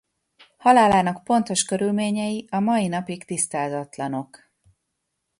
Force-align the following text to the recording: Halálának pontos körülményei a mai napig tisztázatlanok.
Halálának 0.57 1.23
pontos 1.23 1.63
körülményei 1.63 2.47
a 2.51 2.59
mai 2.59 2.87
napig 2.87 3.25
tisztázatlanok. 3.25 4.49